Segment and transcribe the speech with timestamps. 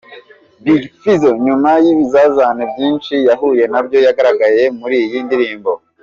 [0.63, 5.71] Big Fizzo nyuma y'ibizazane byinshi yahuye nabyo, yagaragaye muri iyi ndirimbo.